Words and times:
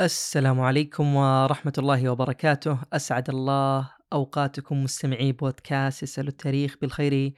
السلام 0.00 0.60
عليكم 0.60 1.16
ورحمة 1.16 1.72
الله 1.78 2.10
وبركاته، 2.10 2.78
أسعد 2.92 3.30
الله 3.30 3.90
أوقاتكم 4.12 4.84
مستمعي 4.84 5.32
بودكاست 5.32 6.02
يسأل 6.02 6.28
التاريخ 6.28 6.76
بالخير 6.80 7.32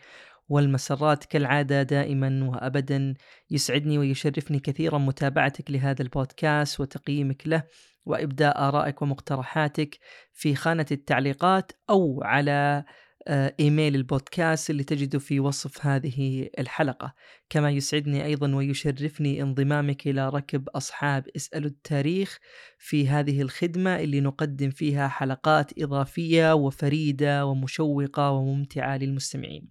والمسرات 0.48 1.24
كالعادة 1.24 1.82
دائما 1.82 2.48
وأبدا. 2.50 3.14
يسعدني 3.50 3.98
ويشرفني 3.98 4.60
كثيرا 4.60 4.98
متابعتك 4.98 5.70
لهذا 5.70 6.02
البودكاست 6.02 6.80
وتقييمك 6.80 7.46
له 7.46 7.62
وإبداء 8.06 8.68
آرائك 8.68 9.02
ومقترحاتك 9.02 9.98
في 10.32 10.54
خانة 10.54 10.86
التعليقات 10.92 11.72
أو 11.90 12.22
على 12.24 12.84
إيميل 13.28 13.94
البودكاست 13.94 14.70
اللي 14.70 14.84
تجده 14.84 15.18
في 15.18 15.40
وصف 15.40 15.86
هذه 15.86 16.48
الحلقة. 16.58 17.14
كما 17.50 17.70
يسعدني 17.70 18.24
أيضا 18.24 18.54
ويشرفني 18.54 19.42
انضمامك 19.42 20.06
إلى 20.06 20.28
ركب 20.28 20.68
أصحاب 20.68 21.28
اسالوا 21.36 21.70
التاريخ 21.70 22.38
في 22.78 23.08
هذه 23.08 23.42
الخدمة 23.42 24.00
اللي 24.00 24.20
نقدم 24.20 24.70
فيها 24.70 25.08
حلقات 25.08 25.82
إضافية 25.82 26.54
وفريدة 26.54 27.46
ومشوقة 27.46 28.30
وممتعة 28.30 28.96
للمستمعين. 28.96 29.68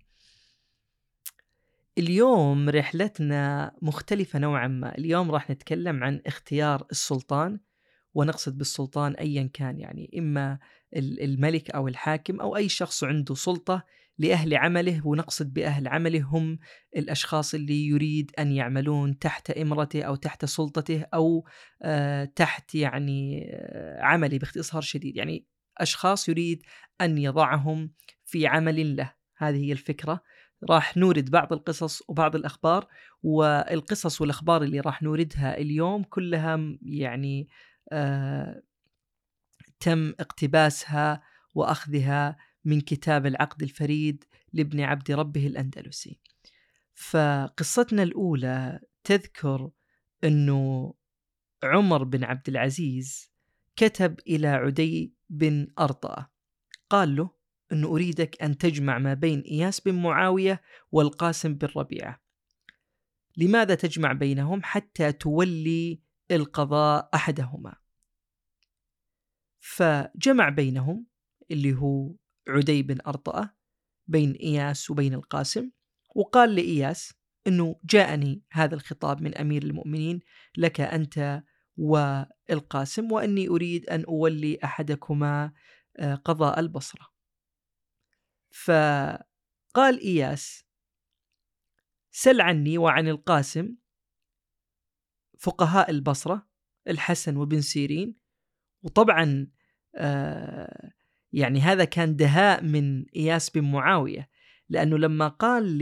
اليوم 1.97 2.69
رحلتنا 2.69 3.71
مختلفة 3.81 4.39
نوعا 4.39 4.67
ما. 4.67 4.97
اليوم 4.97 5.31
راح 5.31 5.49
نتكلم 5.49 6.03
عن 6.03 6.21
اختيار 6.25 6.85
السلطان 6.91 7.59
ونقصد 8.15 8.57
بالسلطان 8.57 9.13
ايا 9.13 9.49
كان 9.53 9.79
يعني 9.79 10.11
إما 10.17 10.59
الملك 10.97 11.71
أو 11.71 11.87
الحاكم 11.87 12.41
أو 12.41 12.55
أي 12.55 12.69
شخص 12.69 13.03
عنده 13.03 13.35
سلطة 13.35 13.83
لأهل 14.17 14.55
عمله 14.55 15.07
ونقصد 15.07 15.53
بأهل 15.53 15.87
عمله 15.87 16.21
هم 16.21 16.59
الأشخاص 16.97 17.53
اللي 17.53 17.87
يريد 17.87 18.31
أن 18.39 18.51
يعملون 18.51 19.19
تحت 19.19 19.51
إمرته 19.51 20.01
أو 20.03 20.15
تحت 20.15 20.45
سلطته 20.45 21.05
آه 21.83 22.25
تحت 22.25 22.75
يعني 22.75 23.51
عمله 23.99 24.37
باختصار 24.37 24.81
شديد. 24.81 25.17
يعني 25.17 25.45
أشخاص 25.77 26.29
يريد 26.29 26.61
أن 27.01 27.17
يضعهم 27.17 27.91
في 28.25 28.47
عمل 28.47 28.95
له. 28.95 29.13
هذه 29.37 29.65
هي 29.65 29.71
الفكرة. 29.71 30.23
راح 30.69 30.97
نورد 30.97 31.31
بعض 31.31 31.53
القصص 31.53 32.01
وبعض 32.07 32.35
الأخبار 32.35 32.87
والقصص 33.23 34.21
والأخبار 34.21 34.63
اللي 34.63 34.79
راح 34.79 35.03
نوردها 35.03 35.57
اليوم 35.57 36.03
كلها 36.03 36.77
يعني 36.81 37.47
تم 39.79 40.13
اقتباسها 40.19 41.23
وأخذها 41.53 42.37
من 42.65 42.81
كتاب 42.81 43.25
العقد 43.25 43.63
الفريد 43.63 44.23
لابن 44.53 44.81
عبد 44.81 45.11
ربه 45.11 45.47
الأندلسي. 45.47 46.19
فقصتنا 46.93 48.03
الأولى 48.03 48.79
تذكر 49.03 49.69
إنه 50.23 50.93
عمر 51.63 52.03
بن 52.03 52.23
عبد 52.23 52.49
العزيز 52.49 53.31
كتب 53.75 54.19
إلى 54.27 54.47
عدي 54.47 55.13
بن 55.29 55.67
أرطأة 55.79 56.31
قال 56.89 57.15
له 57.15 57.29
انه 57.71 57.87
أريدك 57.87 58.43
أن 58.43 58.57
تجمع 58.57 58.97
ما 58.97 59.13
بين 59.13 59.39
إياس 59.39 59.79
بن 59.79 59.95
معاوية 59.95 60.61
والقاسم 60.91 61.53
بن 61.55 61.67
ربيعة. 61.75 62.21
لماذا 63.37 63.75
تجمع 63.75 64.13
بينهم 64.13 64.63
حتى 64.63 65.11
تولي 65.11 66.01
القضاء 66.31 67.09
أحدهما. 67.13 67.75
فجمع 69.59 70.49
بينهم 70.49 71.05
اللي 71.51 71.73
هو 71.73 72.15
عدي 72.47 72.83
بن 72.83 72.97
أرطأة 73.07 73.55
بين 74.07 74.31
إياس 74.31 74.91
وبين 74.91 75.13
القاسم 75.13 75.71
وقال 76.15 76.55
لإياس 76.55 77.13
أنه 77.47 77.79
جاءني 77.83 78.43
هذا 78.51 78.75
الخطاب 78.75 79.21
من 79.21 79.37
أمير 79.37 79.63
المؤمنين 79.63 80.19
لك 80.57 80.81
أنت 80.81 81.43
والقاسم 81.77 83.11
وأني 83.11 83.47
أريد 83.47 83.89
أن 83.89 84.03
أولي 84.03 84.59
أحدكما 84.63 85.51
آه، 85.97 86.15
قضاء 86.15 86.59
البصرة 86.59 87.07
فقال 88.51 89.99
إياس 90.01 90.65
سل 92.11 92.41
عني 92.41 92.77
وعن 92.77 93.07
القاسم 93.07 93.75
فقهاء 95.39 95.89
البصرة 95.91 96.47
الحسن 96.87 97.37
وبن 97.37 97.61
سيرين. 97.61 98.15
وطبعا 98.83 99.47
آه، 99.95 100.91
يعني 101.33 101.59
هذا 101.59 101.85
كان 101.85 102.15
دهاء 102.15 102.63
من 102.63 103.05
إياس 103.15 103.49
بن 103.49 103.71
معاوية 103.71 104.29
لأنه 104.69 104.97
لما 104.97 105.27
قال 105.27 105.77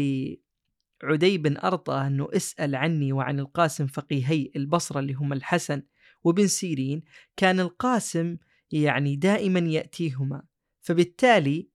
لعدي 1.04 1.38
بن 1.38 1.58
أرطى 1.58 1.94
أنه 1.94 2.28
اسأل 2.34 2.76
عني 2.76 3.14
وعن 3.14 3.40
القاسم 3.40 3.88
فقيهي 3.88 4.52
البصرة 4.56 5.00
اللي 5.00 5.14
هم 5.14 5.34
الحسن 5.34 5.84
وبن 6.24 6.48
سيرين 6.48 7.04
كان 7.38 7.60
القاسم 7.60 8.38
يعني 8.72 9.16
دائما 9.16 9.60
يأتيهما. 9.60 10.44
فبالتالي 10.82 11.70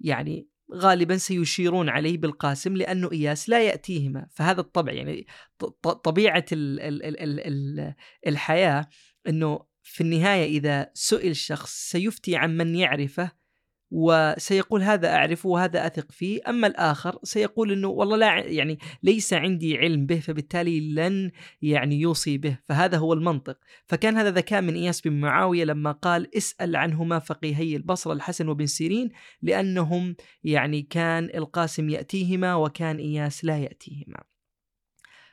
يعني 0.00 0.49
غالبا 0.74 1.16
سيشيرون 1.16 1.88
عليه 1.88 2.18
بالقاسم 2.18 2.76
لأنه 2.76 3.12
إياس 3.12 3.48
لا 3.48 3.62
يأتيهما. 3.62 4.26
فهذا 4.30 4.60
الطبع 4.60 4.92
يعني 4.92 5.26
طبيعة 6.04 6.44
الحياة 8.26 8.88
إنه 9.28 9.70
في 9.82 10.00
النهاية 10.00 10.44
إذا 10.44 10.90
سئل 10.94 11.36
شخص 11.36 11.90
سيفتي 11.90 12.36
عن 12.36 12.56
من 12.56 12.74
يعرفه 12.74 13.39
وسيقول 13.90 14.82
هذا 14.82 15.14
أعرفه 15.14 15.48
وهذا 15.48 15.86
أثق 15.86 16.12
فيه، 16.12 16.40
أما 16.48 16.66
الآخر 16.66 17.18
سيقول 17.22 17.72
إنه 17.72 17.88
والله 17.88 18.16
لا 18.16 18.38
يعني 18.38 18.78
ليس 19.02 19.32
عندي 19.32 19.78
علم 19.78 20.06
به 20.06 20.20
فبالتالي 20.20 20.94
لن 20.94 21.30
يعني 21.62 22.00
يوصي 22.00 22.38
به، 22.38 22.58
فهذا 22.68 22.98
هو 22.98 23.12
المنطق، 23.12 23.58
فكان 23.86 24.16
هذا 24.16 24.30
ذكاء 24.30 24.62
من 24.62 24.74
إياس 24.74 25.00
بن 25.00 25.12
معاوية 25.12 25.64
لما 25.64 25.92
قال 25.92 26.36
اسأل 26.36 26.76
عنهما 26.76 27.18
فقيهي 27.18 27.76
البصره 27.76 28.12
الحسن 28.12 28.48
وبن 28.48 28.66
سيرين 28.66 29.10
لأنهم 29.42 30.16
يعني 30.44 30.82
كان 30.82 31.30
القاسم 31.34 31.90
يأتيهما 31.90 32.54
وكان 32.54 32.96
إياس 32.96 33.44
لا 33.44 33.58
يأتيهما. 33.58 34.22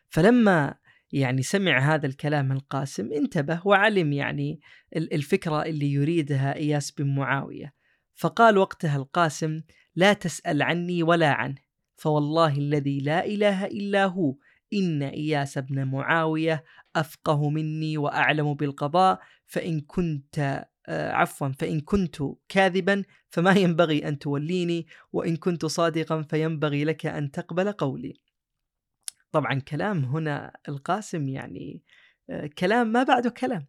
فلما 0.09 0.75
يعني 1.11 1.41
سمع 1.41 1.95
هذا 1.95 2.05
الكلام 2.05 2.51
القاسم 2.51 3.11
انتبه 3.13 3.61
وعلم 3.65 4.13
يعني 4.13 4.59
الفكرة 4.95 5.65
اللي 5.65 5.91
يريدها 5.91 6.55
إياس 6.55 6.91
بن 6.91 7.15
معاوية. 7.15 7.76
فقال 8.17 8.57
وقتها 8.57 8.97
القاسم 8.97 9.61
لا 9.95 10.13
تسأل 10.13 10.61
عني 10.61 11.03
ولا 11.03 11.29
عنه 11.29 11.55
فوالله 11.95 12.57
الذي 12.57 12.99
لا 12.99 13.25
إله 13.25 13.65
إلا 13.65 14.05
هو 14.05 14.35
إن 14.73 15.03
إياس 15.03 15.57
بن 15.57 15.83
معاوية 15.83 16.63
أفقه 16.95 17.49
مني 17.49 17.97
وأعلم 17.97 18.53
بالقضاء 18.53 19.19
فإن 19.45 19.81
كنت 19.81 20.65
آه، 20.89 21.11
عفوا 21.11 21.47
فإن 21.47 21.79
كنت 21.79 22.17
كاذبا 22.49 23.03
فما 23.29 23.51
ينبغي 23.51 24.07
أن 24.07 24.19
توليني 24.19 24.87
وإن 25.13 25.35
كنت 25.35 25.65
صادقا 25.65 26.21
فينبغي 26.21 26.83
لك 26.83 27.05
أن 27.05 27.31
تقبل 27.31 27.71
قولي. 27.71 28.13
طبعا 29.31 29.59
كلام 29.59 30.05
هنا 30.05 30.53
القاسم 30.69 31.29
يعني 31.29 31.83
آه، 32.29 32.47
كلام 32.47 32.87
ما 32.87 33.03
بعده 33.03 33.29
كلام. 33.29 33.67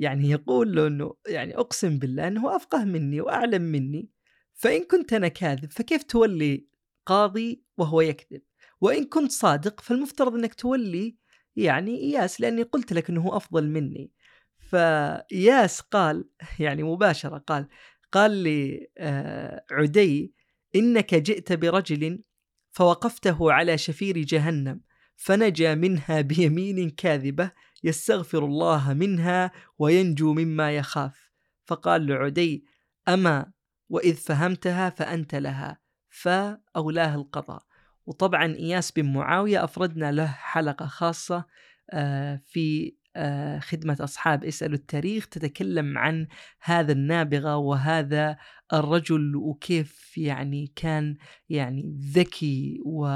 يعني 0.00 0.30
يقول 0.30 0.76
له 0.76 0.86
إنه 0.86 1.14
يعني 1.26 1.56
أقسم 1.56 1.98
بالله 1.98 2.28
إنه 2.28 2.56
أفقه 2.56 2.84
مني 2.84 3.20
وأعلم 3.20 3.62
مني 3.62 4.10
فإن 4.54 4.84
كنت 4.84 5.12
أنا 5.12 5.28
كاذب 5.28 5.70
فكيف 5.70 6.02
تولي 6.02 6.66
قاضي 7.06 7.64
وهو 7.76 8.00
يكذب؟ 8.00 8.42
وإن 8.80 9.04
كنت 9.04 9.32
صادق 9.32 9.80
فالمفترض 9.80 10.34
إنك 10.34 10.54
تولي 10.54 11.16
يعني 11.56 12.00
إياس 12.00 12.40
لأني 12.40 12.62
قلت 12.62 12.92
لك 12.92 13.10
إنه 13.10 13.36
أفضل 13.36 13.68
مني. 13.68 14.12
فإياس 14.58 15.80
قال 15.80 16.28
يعني 16.58 16.82
مباشرة 16.82 17.38
قال 17.38 17.68
قال 18.12 18.30
لي 18.30 18.90
آه، 18.98 19.64
عدي 19.70 20.34
إنك 20.74 21.14
جئت 21.14 21.52
برجل 21.52 22.22
فوقفته 22.70 23.52
على 23.52 23.78
شفير 23.78 24.18
جهنم 24.18 24.80
فنجا 25.16 25.74
منها 25.74 26.20
بيمين 26.20 26.90
كاذبة 26.90 27.52
يستغفر 27.84 28.44
الله 28.44 28.92
منها 28.92 29.50
وينجو 29.78 30.34
مما 30.34 30.76
يخاف. 30.76 31.30
فقال 31.64 32.06
لعدي 32.06 32.64
أما 33.08 33.52
وإذ 33.88 34.14
فهمتها 34.14 34.90
فأنت 34.90 35.34
لها. 35.34 35.80
فأولاه 36.08 37.14
القضاء. 37.14 37.62
وطبعا 38.06 38.46
إياس 38.54 38.92
بن 38.92 39.12
معاوية 39.12 39.64
أفردنا 39.64 40.12
له 40.12 40.26
حلقة 40.26 40.86
خاصة 40.86 41.44
آه، 41.92 42.42
في 42.46 42.94
آه، 43.16 43.58
خدمة 43.58 43.96
أصحاب 44.00 44.44
اسألوا 44.44 44.74
التاريخ 44.74 45.26
تتكلم 45.28 45.98
عن 45.98 46.26
هذا 46.62 46.92
النابغة 46.92 47.56
وهذا 47.56 48.36
الرجل 48.72 49.36
وكيف 49.36 50.18
يعني 50.18 50.72
كان 50.76 51.16
يعني 51.48 51.98
ذكي 52.14 52.80
و 52.84 53.06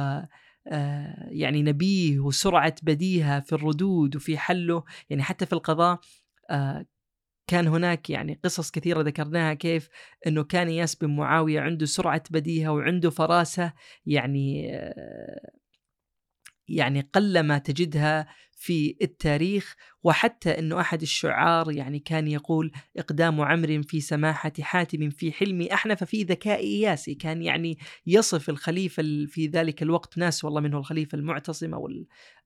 يعني 1.31 1.63
نبيه 1.63 2.21
وسرعة 2.21 2.75
بديهة 2.83 3.41
في 3.41 3.53
الردود 3.53 4.17
وفي 4.17 4.39
حله 4.39 4.85
يعني 5.11 5.23
حتى 5.23 5.47
في 5.47 5.53
القضاء 5.53 6.01
آه، 6.51 6.87
كان 7.47 7.67
هناك 7.67 8.11
يعني 8.11 8.41
قصص 8.45 8.71
كثيرة 8.71 9.03
ذكرناها 9.03 9.55
كيف 9.55 9.89
أنه 10.27 10.45
كان 10.45 10.69
إياس 10.69 10.95
بن 10.95 11.17
معاوية 11.17 11.61
عنده 11.61 11.87
سرعة 11.87 12.23
بديهة 12.31 12.73
وعنده 12.73 13.11
فراسة 13.11 13.73
يعني 14.07 14.71
يعني 16.69 17.01
قلما 17.01 17.59
تجدها 17.59 18.27
في 18.57 18.97
التاريخ 19.03 19.77
وحتى 20.03 20.59
انه 20.59 20.81
أحد 20.81 21.03
الشعار 21.03 21.73
يعني 21.73 21.99
كان 21.99 22.29
يقول 22.29 22.73
إقدام 22.97 23.41
عمر 23.41 23.83
في 23.83 24.01
سماحة 24.01 24.53
حاتم 24.61 25.11
في 25.11 25.33
حلم 25.33 25.63
أحنف 25.63 26.05
في 26.05 26.23
ذكاء 26.23 26.61
إياسي. 26.61 27.15
كان 27.15 27.43
يعني 27.43 27.79
يصف 28.07 28.51
الخليفة 28.51 29.03
في 29.29 29.47
ذلك 29.47 29.83
الوقت 29.83 30.19
ناس 30.19 30.45
والله 30.45 30.61
منه 30.61 30.79
الخليفة 30.79 31.17
المعتصم 31.19 31.75
أو 31.75 31.89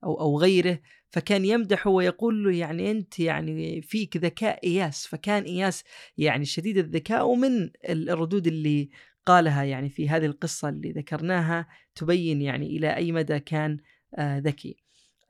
أو 0.03 0.21
أو 0.21 0.39
غيره. 0.39 0.79
فكان 1.09 1.45
يمدحه 1.45 1.89
ويقول 1.89 2.43
له 2.43 2.51
يعني 2.51 2.91
أنت 2.91 3.19
يعني 3.19 3.81
فيك 3.81 4.17
ذكاء 4.17 4.67
إياس 4.67 5.07
فكان 5.07 5.43
إياس 5.43 5.83
يعني 6.17 6.45
شديد 6.45 6.77
الذكاء. 6.77 7.27
ومن 7.27 7.69
الردود 7.89 8.47
اللي 8.47 8.89
قالها 9.25 9.63
يعني 9.63 9.89
في 9.89 10.09
هذه 10.09 10.25
القصة 10.25 10.69
اللي 10.69 10.91
ذكرناها 10.91 11.67
تبين 11.95 12.41
يعني 12.41 12.65
إلى 12.77 12.95
أي 12.95 13.11
مدى 13.11 13.39
كان 13.39 13.77
ذكي. 14.19 14.77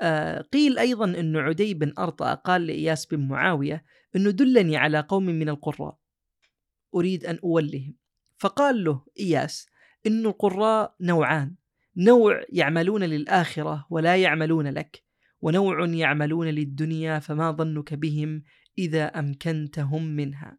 آه 0.02 0.42
قيل 0.42 0.80
أيضا 0.80 1.06
إن 1.06 1.38
عدي 1.38 1.74
بن 1.74 1.94
أرطأ 2.00 2.34
قال 2.34 2.68
لإياس 2.68 3.06
بن 3.06 3.28
معاوية 3.28 3.84
إنه 4.16 4.32
دلني 4.32 4.78
على 4.78 5.00
قوم 5.00 5.26
من 5.26 5.50
القراء 5.50 5.98
أريد 6.96 7.26
أن 7.26 7.40
أولهم. 7.44 7.96
فقال 8.38 8.84
له 8.84 9.06
إياس 9.20 9.68
إن 10.08 10.26
القراء 10.26 10.96
نوعان، 11.02 11.56
نوع 11.98 12.44
يعملون 12.50 13.04
للآخرة 13.04 13.86
ولا 13.90 14.16
يعملون 14.16 14.68
لك، 14.68 15.04
ونوع 15.42 15.88
يعملون 15.88 16.48
للدنيا 16.48 17.20
فما 17.20 17.52
ظنك 17.52 17.94
بهم 17.94 18.44
إذا 18.78 19.06
أمكنتهم 19.06 20.04
منها. 20.04 20.58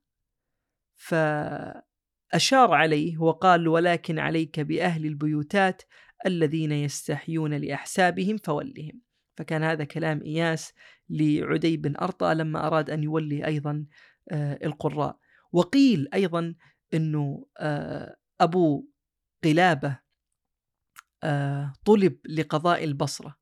فأشار 0.96 2.74
عليه 2.74 3.18
وقال 3.18 3.68
ولكن 3.68 4.18
عليك 4.18 4.60
بأهل 4.60 5.06
البيوتات 5.06 5.82
الذين 6.26 6.72
يستحيون 6.72 7.54
لأحسابهم 7.54 8.36
فولهم. 8.36 9.00
فكان 9.36 9.62
هذا 9.62 9.84
كلام 9.84 10.22
إياس 10.22 10.72
لعدي 11.08 11.76
بن 11.76 11.96
ارطى 11.96 12.34
لما 12.34 12.66
أراد 12.66 12.90
أن 12.90 13.02
يولي 13.02 13.46
أيضا 13.46 13.86
آه، 14.30 14.58
القراء. 14.64 15.18
وقيل 15.52 16.08
أيضا 16.14 16.54
إنه 16.94 17.46
آه، 17.58 18.16
أبو 18.40 18.88
قلابة 19.44 19.98
آه، 21.22 21.72
طلب 21.84 22.18
لقضاء 22.28 22.84
البصرة 22.84 23.36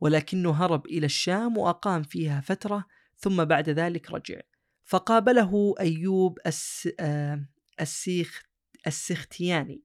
ولكنه 0.00 0.50
هرب 0.50 0.86
إلى 0.86 1.06
الشام 1.06 1.58
وأقام 1.58 2.02
فيها 2.02 2.40
فترة 2.40 2.84
ثم 3.16 3.44
بعد 3.44 3.68
ذلك 3.68 4.10
رجع 4.10 4.40
فقابله 4.84 5.74
الس... 6.46 6.88
السيخ 7.80 8.42
السختياني 8.86 9.82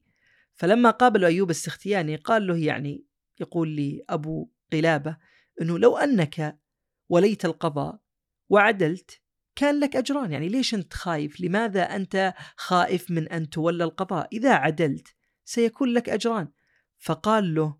فلما 0.58 0.90
قابله 0.90 1.26
أيوب 1.26 1.50
السختياني 1.50 2.16
قال 2.16 2.46
له 2.46 2.56
يعني 2.56 3.04
يقول 3.40 3.68
لي 3.68 4.04
أبو 4.10 4.50
قلابة 4.72 5.16
إنه 5.60 5.78
لو 5.78 5.96
أنك 5.96 6.58
وليت 7.08 7.44
القضاء 7.44 8.00
وعدلت 8.48 9.20
كان 9.56 9.80
لك 9.80 9.96
أجران 9.96 10.32
يعني 10.32 10.48
ليش 10.48 10.74
أنت 10.74 10.94
خايف؟ 10.94 11.40
لماذا 11.40 11.82
أنت 11.82 12.34
خائف 12.56 13.10
من 13.10 13.28
أن 13.28 13.50
تولى 13.50 13.84
القضاء؟ 13.84 14.28
إذا 14.32 14.54
عدلت 14.54 15.08
سيكون 15.44 15.88
لك 15.88 16.08
أجران. 16.08 16.48
فقال 16.98 17.54
له 17.54 17.78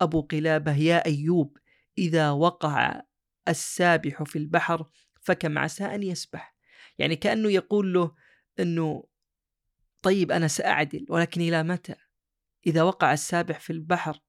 أبو 0.00 0.20
قلابة 0.20 0.76
يا 0.76 1.06
أيوب 1.06 1.58
إذا 1.98 2.30
وقع 2.30 3.02
السابح 3.48 4.22
في 4.22 4.38
البحر 4.38 4.86
فكم 5.20 5.58
عسى 5.58 5.84
أن 5.84 6.02
يسبح. 6.02 6.56
يعني 6.98 7.16
كأنه 7.16 7.50
يقول 7.50 7.92
له 7.92 8.14
إنه 8.60 9.04
طيب 10.06 10.32
أنا 10.32 10.48
سأعدل 10.48 11.06
ولكن 11.08 11.40
إلى 11.40 11.62
متى؟ 11.62 11.94
إذا 12.66 12.82
وقع 12.82 13.12
السابح 13.12 13.60
في 13.60 13.72
البحر 13.72 14.20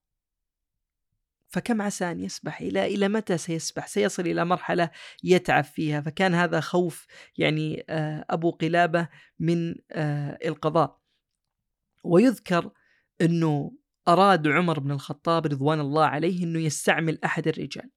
فكم 1.47 1.81
عسى 1.81 2.11
أن 2.11 2.19
يسبح 2.19 2.61
إلى 2.61 2.85
إلى 2.85 3.07
متى 3.07 3.37
سيسبح؟ 3.37 3.87
سيصل 3.87 4.27
إلى 4.27 4.45
مرحلة 4.45 4.89
يتعب 5.23 5.63
فيها، 5.63 6.01
فكان 6.01 6.33
هذا 6.33 6.59
خوف 6.59 7.07
يعني 7.37 7.85
آه، 7.89 8.25
أبو 8.29 8.51
قلابة 8.51 9.09
من 9.39 9.75
آه، 9.91 10.39
القضاء. 10.45 10.99
ويذكر 12.03 12.71
إنه 13.21 13.71
أراد 14.07 14.47
عمر 14.47 14.79
بن 14.79 14.91
الخطاب 14.91 15.45
رضوان 15.45 15.79
الله 15.79 16.05
عليه 16.05 16.43
إنه 16.43 16.59
يستعمل 16.59 17.19
أحد 17.23 17.47
الرجال. 17.47 17.89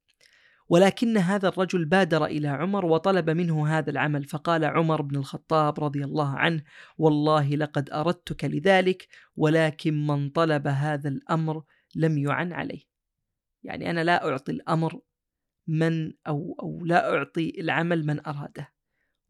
ولكن 0.71 1.17
هذا 1.17 1.49
الرجل 1.49 1.85
بادر 1.85 2.25
إلى 2.25 2.49
عمر 2.49 2.87
وطلب 2.87 3.31
منه 3.31 3.69
هذا 3.79 3.91
العمل. 3.91 4.25
فقال 4.25 4.65
عمر 4.65 5.03
بن 5.03 5.17
الخطاب 5.17 5.85
رضي 5.85 6.05
الله 6.05 6.39
عنه 6.39 6.63
والله 6.99 7.49
لقد 7.49 7.91
أردتك 7.91 8.45
لذلك 8.45 9.09
ولكن 9.37 10.07
من 10.07 10.31
طلب 10.31 10.67
هذا 10.67 11.09
الأمر 11.09 11.63
لم 11.95 12.19
يعن 12.19 12.53
عليه. 12.53 12.83
يعني 13.63 13.91
أنا 13.91 14.05
لا 14.05 14.29
أعطي 14.29 14.53
الأمر 14.53 15.01
من 15.67 16.13
أو 16.27 16.57
أو 16.63 16.85
لا 16.85 17.15
أعطي 17.15 17.61
العمل 17.61 18.07
من 18.07 18.27
أراده. 18.27 18.73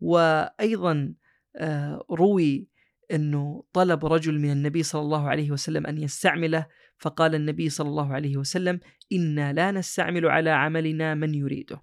وأيضا 0.01 1.15
آه، 1.57 2.05
روي 2.11 2.69
أنه 3.12 3.65
طلب 3.73 4.07
رجل 4.07 4.39
من 4.39 4.53
النبي 4.53 4.83
صلى 4.83 5.03
الله 5.03 5.29
عليه 5.29 5.51
وسلم 5.51 5.87
أن 5.87 5.99
يستعمله 5.99 6.67
فقال 6.99 7.35
النبي 7.35 7.71
صلى 7.71 7.89
الله 7.89 8.15
عليه 8.15 8.37
وسلم 8.37 8.81
إنا 9.12 9.53
لا 9.53 9.71
نستعمل 9.71 10.27
على 10.27 10.51
عملنا 10.51 11.15
من 11.15 11.35
يريده. 11.35 11.83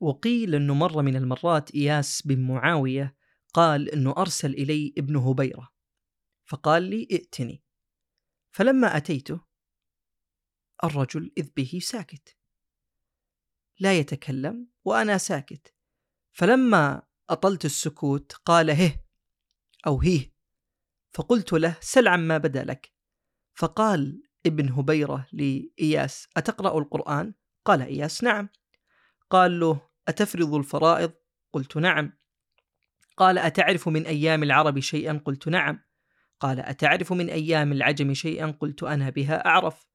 وقيل 0.00 0.54
أنه 0.54 0.74
مرة 0.74 1.02
من 1.02 1.16
المرات 1.16 1.74
إياس 1.74 2.26
بن 2.26 2.40
معاوية 2.40 3.16
قال 3.54 3.90
أنه 3.90 4.14
أرسل 4.18 4.50
إلي 4.50 4.94
ابن 4.98 5.16
هبيرة 5.16 5.70
فقال 6.44 6.82
لي 6.82 7.08
ائتني. 7.12 7.62
فلما 8.50 8.96
أتيته 8.96 9.40
الرجل 10.84 11.32
إذ 11.38 11.50
به 11.56 11.78
ساكت. 11.82 12.36
لا 13.80 13.98
يتكلم 13.98 14.68
وأنا 14.84 15.18
ساكت. 15.18 15.74
فلما 16.32 17.02
أطلت 17.30 17.64
السكوت 17.64 18.32
قال 18.32 18.70
هه 18.70 19.04
أو 19.86 20.00
هيه. 20.00 20.33
فقلت 21.14 21.52
له 21.52 21.76
سل 21.80 22.08
عما 22.08 22.38
بدا 22.38 22.64
لك 22.64 22.92
فقال 23.54 24.22
ابن 24.46 24.68
هبيرة 24.68 25.26
لإياس 25.32 26.28
أتقرأ 26.36 26.78
القرآن؟ 26.78 27.34
قال 27.64 27.82
إياس 27.82 28.24
نعم 28.24 28.48
قال 29.30 29.60
له 29.60 29.88
أتفرض 30.08 30.54
الفرائض؟ 30.54 31.12
قلت 31.52 31.76
نعم 31.76 32.12
قال 33.16 33.38
أتعرف 33.38 33.88
من 33.88 34.06
أيام 34.06 34.42
العرب 34.42 34.78
شيئا؟ 34.80 35.22
قلت 35.24 35.48
نعم 35.48 35.80
قال 36.40 36.60
أتعرف 36.60 37.12
من 37.12 37.30
أيام 37.30 37.72
العجم 37.72 38.14
شيئا؟ 38.14 38.50
قلت 38.50 38.82
أنا 38.82 39.10
بها 39.10 39.46
أعرف 39.46 39.86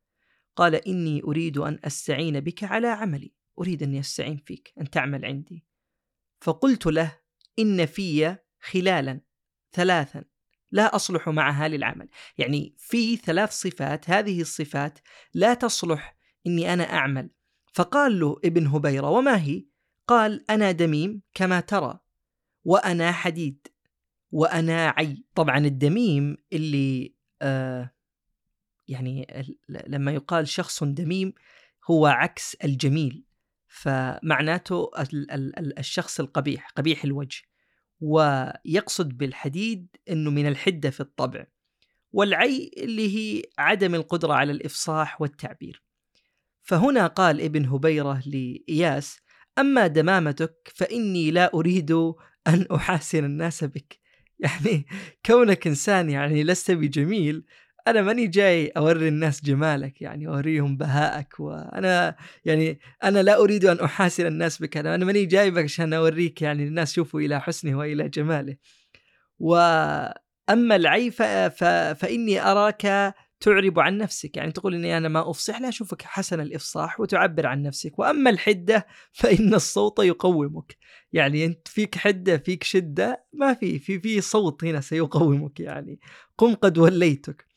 قال 0.56 0.75
إني 0.75 1.24
أريد 1.24 1.57
أن 1.57 1.80
أستعين 1.83 2.39
بك 2.39 2.63
على 2.63 2.88
عملي 2.88 3.33
أريد 3.60 3.83
أن 3.83 3.95
أستعين 3.95 4.38
فيك 4.38 4.74
أن 4.81 4.89
تعمل 4.89 5.25
عندي 5.25 5.65
فقلت 6.42 6.86
له 6.86 7.19
إن 7.60 7.86
في 7.86 8.38
خلالا 8.60 9.22
ثلاثا 9.72 10.24
لا 10.72 10.96
أصلح 10.96 11.30
معها 11.30 11.68
للعمل. 11.68 12.10
يعني 12.38 12.76
في 12.78 13.16
ثلاث 13.16 13.52
صفات 13.52 14.10
هذه 14.10 14.42
الصفات 14.42 15.00
لا 15.34 15.54
تصلح 15.54 16.18
إني 16.48 16.74
أنا 16.74 16.94
أعمل. 16.94 17.30
فقال 17.74 18.20
له 18.20 18.40
ابن 18.46 18.68
هبيرة 18.68 19.10
وما 19.10 19.42
هي؟ 19.42 19.66
قال 20.08 20.52
أنا 20.52 20.72
دميم 20.72 21.22
كما 21.34 21.60
ترى 21.60 22.00
وأنا 22.64 23.12
حديد 23.12 23.68
وأنا 24.32 24.90
عي. 24.90 25.24
طبعا 25.36 25.58
الدميم 25.58 26.38
اللي 26.54 27.16
آه 27.42 27.92
يعني 28.88 29.46
لما 29.70 30.12
يقال 30.12 30.48
شخص 30.48 30.84
دميم 30.84 31.34
هو 31.92 32.06
عكس 32.08 32.56
الجميل 32.56 33.26
فمعناته 33.68 34.92
الشخص 35.78 36.20
القبيح 36.20 36.70
قبيح 36.70 37.04
الوجه. 37.04 37.42
ويقصد 38.01 39.18
بالحديد 39.18 39.88
إنه 40.10 40.32
من 40.32 40.48
الحدة 40.48 40.89
في 40.89 41.00
الطبع 41.00 41.46
والعي 42.12 42.72
اللي 42.77 43.18
هي 43.18 43.44
عدم 43.58 43.96
القدرة 43.96 44.34
على 44.34 44.51
الإفصاح 44.51 45.22
والتعبير. 45.22 45.84
فهنا 46.62 47.08
قال 47.08 47.41
ابن 47.41 47.65
هبيرة 47.65 48.24
لإياس 48.25 49.20
أما 49.60 49.88
دمامتك 49.88 50.72
فإني 50.75 51.32
لا 51.32 51.53
أريد 51.53 51.91
أن 52.48 52.65
أحاسن 52.72 53.25
الناس 53.25 53.63
بك. 53.63 54.00
يعني 54.39 54.86
كونك 55.25 55.68
إنسان 55.68 56.10
يعني 56.10 56.44
لست 56.44 56.72
بجميل 56.72 57.46
أنا 57.89 58.01
ماني 58.01 58.27
جاي 58.27 58.67
أوري 58.67 59.08
الناس 59.08 59.43
جمالك 59.43 60.01
يعني 60.01 60.27
أوريهم 60.27 60.77
بهائك 60.77 61.39
وأنا 61.39 62.15
يعني 62.46 62.79
أنا 63.03 63.24
لا 63.24 63.38
أريد 63.41 63.65
أن 63.65 63.79
احاسن 63.79 64.25
الناس 64.25 64.62
بك 64.62 64.77
أنا 64.77 65.05
ماني 65.05 65.25
جايبك 65.25 65.63
عشان 65.63 65.93
أوريك 65.93 66.41
يعني 66.41 66.63
الناس 66.63 66.93
شوفوا 66.93 67.22
إلى 67.22 67.41
حسنه 67.41 67.77
وإلى 67.77 68.10
جماله. 68.10 68.55
واما 69.39 70.75
العي 70.75 71.12
ف... 71.12 71.22
ف... 71.22 71.63
فإني 71.63 72.41
أراك 72.41 73.15
تعرب 73.39 73.79
عن 73.79 73.98
نفسك 73.98 74.38
يعني 74.38 74.51
تقول 74.51 74.75
إني 74.75 74.98
أنا 74.98 75.08
ما 75.08 75.29
أفصح 75.29 75.62
لا 75.62 75.69
اشوفك 75.69 76.01
حسن 76.01 76.39
الإفصاح 76.39 77.00
وتعبر 77.00 77.46
عن 77.48 77.62
نفسك. 77.63 78.00
وأما 78.00 78.29
الحدة 78.29 78.88
فإن 79.19 79.53
الصوت 79.53 80.00
يقومك 80.00 80.77
يعني 81.13 81.46
أنت 81.46 81.67
فيك 81.67 81.96
حدة 81.98 82.38
فيك 82.38 82.63
شدة 82.63 83.25
ما 83.34 83.53
في 83.53 83.79
في 83.79 84.00
في 84.00 84.22
صوت 84.22 84.63
هنا 84.63 84.81
سيقومك 84.81 85.60
يعني 85.60 86.00
قم 86.38 86.55
قد 86.55 86.77
وليتك. 86.77 87.49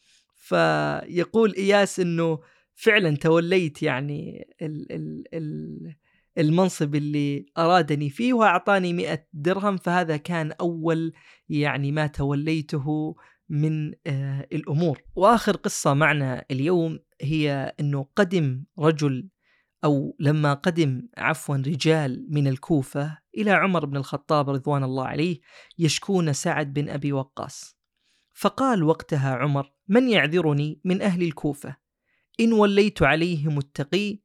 فيقول 0.43 1.55
إياس 1.55 2.01
إنه 2.01 2.39
فعلا 2.75 3.17
توليت 3.17 3.83
يعني 3.83 4.49
ال 4.63 4.93
ال 4.93 5.25
ال 5.35 5.95
المنصب 6.39 6.95
اللي 6.95 7.47
أرادني 7.59 8.11
فيه 8.11 8.33
وأعطاني 8.33 8.93
مئة 8.93 9.27
درهم 9.33 9.77
فهذا 9.77 10.17
كان 10.17 10.53
أول 10.53 11.13
يعني 11.49 11.93
ما 11.93 12.07
توليته 12.07 13.17
من 13.49 13.93
آه 14.07 14.49
الأمور. 14.53 15.03
وآخر 15.17 15.57
قصة 15.57 15.95
معنا 15.95 16.45
اليوم 16.51 16.99
هي 17.21 17.75
أنه 17.81 18.07
قدم 18.17 18.65
رجل 18.79 19.29
أو 19.85 20.17
لما 20.21 20.55
قدم 20.55 21.09
عفوا 21.19 21.57
رجال 21.57 22.27
من 22.31 22.47
الكوفة 22.47 23.19
إلى 23.39 23.51
عمر 23.51 23.87
بن 23.87 23.97
الخطاب 23.97 24.51
رضوان 24.51 24.85
الله 24.85 25.05
عليه 25.05 25.41
يشكون 25.79 26.33
سعد 26.33 26.73
بن 26.73 26.89
أبي 26.89 27.13
وقاص. 27.13 27.82
فقال 28.33 28.83
وقتها 28.83 29.37
عمر 29.37 29.73
من 29.89 30.09
يعذرني 30.09 30.81
من 30.85 31.03
أهل 31.03 31.23
الكوفة؟ 31.23 31.77
إن 32.41 32.53
وليت 32.53 33.03
عليهم 33.03 33.59
التقي 33.59 34.19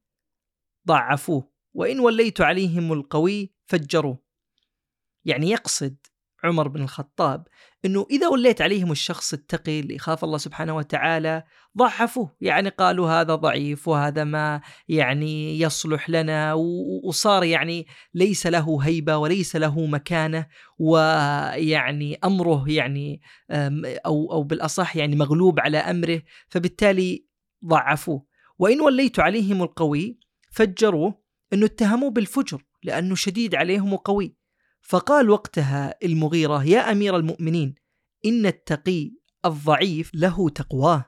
ضعفوه 0.88 1.52
وإن 1.74 2.00
وليت 2.00 2.42
عليهم 2.42 2.94
القوي 2.94 3.54
فجروه. 3.66 4.24
يعني 5.26 5.50
يقصد 5.50 5.98
عمر 6.44 6.68
بن 6.68 6.82
الخطاب 6.82 7.48
إنه 7.86 8.08
إذا 8.12 8.28
وليت 8.28 8.62
عليهم 8.62 8.92
الشخص 8.92 9.34
التقي 9.34 9.80
اللي 9.80 9.96
يخاف 9.96 10.24
الله 10.24 10.38
سبحانه 10.38 10.76
وتعالى 10.76 11.44
ضعفوه. 11.78 12.36
يعني 12.42 12.70
قالوا 12.70 13.10
هذا 13.10 13.36
ضعيف 13.36 13.88
وهذا 13.88 14.24
ما 14.24 14.62
يعني 14.88 15.60
يصلح 15.60 16.10
لنا 16.10 16.54
وصار 17.04 17.44
يعني 17.44 17.88
ليس 18.14 18.48
له 18.48 18.80
هيبة 18.84 19.18
وليس 19.18 19.56
له 19.56 19.86
مكانة 19.86 20.46
ويعني 20.80 22.20
أمره 22.24 22.70
يعني 22.70 23.22
أو 24.06 24.32
أو 24.32 24.44
بالأصح 24.44 24.96
يعني 24.96 25.16
مغلوب 25.16 25.60
على 25.60 25.78
أمره 25.78 26.22
فبالتالي 26.50 27.26
ضعفوه. 27.66 28.26
وإن 28.60 28.82
وليت 28.82 29.20
عليهم 29.20 29.64
القوي 29.64 30.20
فجروه 30.52 31.22
إنه 31.54 31.66
اتهموه 31.66 32.12
بالفجر 32.12 32.64
لأنه 32.84 33.16
شديد 33.16 33.56
عليهم 33.56 33.94
وقوي. 33.94 34.37
فقال 34.88 35.30
وقتها 35.30 35.96
المغيرة 36.04 36.64
يا 36.64 36.92
أمير 36.92 37.16
المؤمنين 37.16 37.76
إن 38.26 38.46
التقي 38.46 39.12
الضعيف 39.46 40.12
له 40.14 40.50
تقواه 40.50 41.06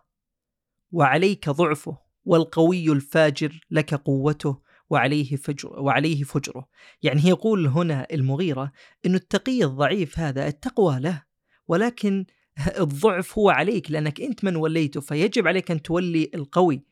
وعليك 0.92 1.50
ضعفه 1.50 1.98
والقوي 2.26 2.92
الفاجر 2.92 3.60
لك 3.72 3.94
قوته 3.94 4.62
وعليه 4.90 5.36
فجر 5.36 5.80
وعليه 5.80 6.24
فجره. 6.24 6.68
يعني 7.04 7.22
يقول 7.26 7.68
هنا 7.68 8.08
المغيرة 8.12 8.72
أن 9.06 9.16
التقي 9.16 9.64
الضعيف 9.64 10.20
هذا 10.20 10.48
التقوى 10.48 11.00
له 11.00 11.24
ولكن 11.68 12.26
الضعف 12.80 13.38
هو 13.38 13.50
عليك 13.50 13.92
لأنك 13.92 14.22
أنت 14.22 14.44
من 14.44 14.56
وليته 14.56 15.02
فيجب 15.02 15.48
عليك 15.48 15.72
أن 15.72 15.82
تولي 15.82 16.32
القوي 16.36 16.86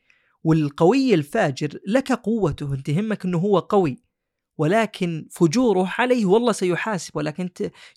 والقوي 0.43 1.13
الفاجر 1.13 1.79
لك 1.87 2.11
قوته 2.11 2.73
أنت 2.73 2.89
همك 2.89 3.25
أنه 3.25 3.37
هو 3.37 3.59
قوي. 3.59 4.06
ولكن 4.57 5.27
فجوره 5.31 5.93
عليه 5.97 6.25
والله 6.25 6.51
سيحاسب 6.51 7.15
ولكن 7.15 7.49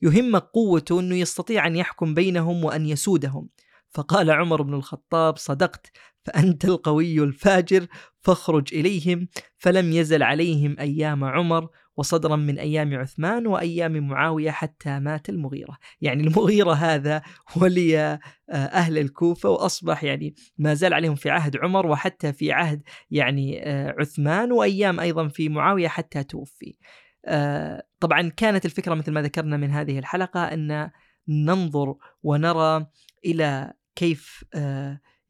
يهمك 0.02 0.42
قوته 0.42 1.00
إنه 1.00 1.16
يستطيع 1.16 1.66
أن 1.66 1.76
يحكم 1.76 2.14
بينهم 2.14 2.64
وأن 2.64 2.86
يسودهم. 2.86 3.48
فقال 3.90 4.30
عمر 4.30 4.62
بن 4.62 4.74
الخطاب 4.74 5.36
صدقت 5.36 5.90
فأنت 6.24 6.64
القوي 6.64 7.22
الفاجر 7.22 7.86
فاخرج 8.20 8.74
إليهم. 8.74 9.28
فلم 9.58 9.92
يزل 9.92 10.22
عليهم 10.22 10.76
أيام 10.78 11.24
عمر 11.24 11.68
وصدرا 12.00 12.36
من 12.36 12.58
أيام 12.58 12.94
عثمان 12.94 13.46
وأيام 13.46 14.08
معاوية 14.08 14.50
حتى 14.50 14.98
مات 14.98 15.28
المغيرة، 15.28 15.78
يعني 16.00 16.22
المغيرة 16.22 16.72
هذا 16.72 17.22
ولي 17.56 17.98
آه، 17.98 18.20
أهل 18.54 18.98
الكوفة 18.98 19.50
وأصبح 19.50 20.04
يعني 20.04 20.34
ما 20.58 20.74
زال 20.74 20.94
عليهم 20.94 21.14
في 21.14 21.30
عهد 21.30 21.56
عمر 21.56 21.86
وحتى 21.86 22.32
في 22.32 22.52
عهد 22.52 22.82
يعني 23.10 23.68
آه، 23.68 23.94
عثمان 23.98 24.52
وأيام 24.52 25.00
أيضا 25.00 25.28
في 25.28 25.48
معاوية 25.48 25.88
حتى 25.88 26.24
توفي. 26.24 26.78
آه، 27.26 27.82
طبعا 28.00 28.28
كانت 28.28 28.64
الفكرة 28.64 28.94
مثل 28.94 29.12
ما 29.12 29.22
ذكرنا 29.22 29.56
من 29.56 29.70
هذه 29.70 29.98
الحلقة 29.98 30.44
أن 30.44 30.90
ننظر 31.28 31.94
ونرى 32.22 32.86
إلى 33.24 33.72
كيف 33.96 34.44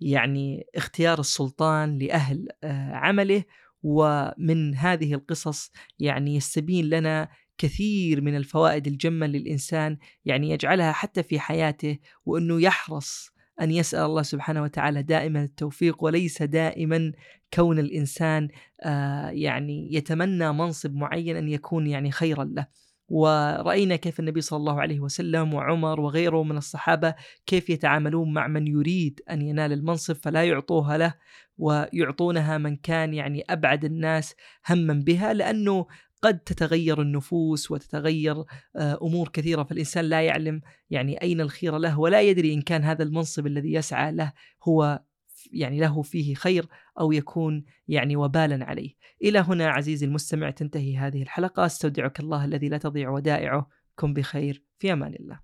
يعني 0.00 0.66
اختيار 0.76 1.20
السلطان 1.20 1.98
لأهل 1.98 2.48
عمله 2.92 3.44
ومن 3.82 4.74
هذه 4.74 5.14
القصص 5.14 5.70
يعني 5.98 6.36
يستبين 6.36 6.84
لنا 6.84 7.28
كثير 7.58 8.20
من 8.20 8.36
الفوائد 8.36 8.86
الجمة 8.86 9.26
للإنسان 9.26 9.98
يعني 10.24 10.50
يجعلها 10.50 10.92
حتى 10.92 11.22
في 11.22 11.40
حياته 11.40 11.98
وأنه 12.26 12.62
يحرص 12.62 13.30
أن 13.60 13.70
يسأل 13.70 14.04
الله 14.04 14.22
سبحانه 14.22 14.62
وتعالى 14.62 15.02
دائما 15.02 15.42
التوفيق 15.42 16.04
وليس 16.04 16.42
دائما 16.42 17.12
كون 17.54 17.78
الإنسان 17.78 18.48
آه 18.82 19.28
يعني 19.30 19.94
يتمنى 19.94 20.52
منصب 20.52 20.94
معين 20.94 21.36
أن 21.36 21.48
يكون 21.48 21.86
يعني 21.86 22.10
خيرا 22.10 22.44
له. 22.44 22.66
ورأينا 23.08 23.96
كيف 23.96 24.20
النبي 24.20 24.40
صلى 24.40 24.56
الله 24.56 24.80
عليه 24.80 25.00
وسلم 25.00 25.54
وعمر 25.54 26.00
وغيره 26.00 26.42
من 26.42 26.56
الصحابة 26.56 27.14
كيف 27.46 27.70
يتعاملون 27.70 28.32
مع 28.32 28.46
من 28.46 28.66
يريد 28.66 29.20
أن 29.30 29.42
ينال 29.42 29.72
المنصب 29.72 30.14
فلا 30.14 30.44
يعطوها 30.44 30.98
له. 30.98 31.14
ويعطونها 31.60 32.58
من 32.58 32.76
كان 32.76 33.14
يعني 33.14 33.44
أبعد 33.50 33.84
الناس 33.84 34.34
هما 34.68 34.94
بها 34.94 35.32
لأنه 35.32 35.86
قد 36.22 36.38
تتغير 36.38 37.02
النفوس 37.02 37.70
وتتغير 37.70 38.44
آه، 38.76 38.98
أمور 39.02 39.28
كثيرة 39.28 39.62
فالإنسان 39.62 40.04
لا 40.04 40.22
يعلم 40.22 40.60
يعني 40.90 41.22
أين 41.22 41.40
الخير 41.40 41.78
له 41.78 41.98
ولا 41.98 42.22
يدري 42.22 42.54
إن 42.54 42.62
كان 42.62 42.84
هذا 42.84 43.02
المنصب 43.02 43.46
الذي 43.46 43.72
يسعى 43.72 44.12
له 44.12 44.32
هو 44.64 45.02
يعني 45.52 45.80
له 45.80 46.02
فيه 46.02 46.34
خير 46.34 46.66
أو 47.00 47.12
يكون 47.12 47.64
يعني 47.88 48.16
وبالا 48.16 48.64
عليه. 48.64 48.94
إلى 49.22 49.38
هنا 49.38 49.68
عزيزي 49.68 50.06
المستمع 50.06 50.50
تنتهي 50.50 50.96
هذه 50.96 51.22
الحلقة 51.22 51.66
أستودعك 51.66 52.20
الله 52.20 52.44
الذي 52.44 52.68
لا 52.68 52.78
تضيع 52.78 53.10
ودائعه 53.10 53.68
كن 53.96 54.14
بخير 54.14 54.62
في 54.78 54.92
أمان 54.92 55.14
الله. 55.14 55.40